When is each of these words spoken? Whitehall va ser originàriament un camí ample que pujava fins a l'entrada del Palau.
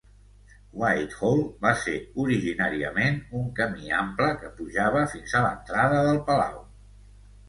Whitehall 0.83 1.41
va 1.65 1.73
ser 1.81 1.97
originàriament 2.23 3.19
un 3.39 3.45
camí 3.59 3.91
ample 3.97 4.31
que 4.39 4.49
pujava 4.61 5.05
fins 5.13 5.37
a 5.41 5.43
l'entrada 5.45 6.01
del 6.09 6.19
Palau. 6.31 6.57